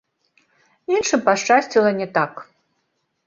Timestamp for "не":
1.99-2.07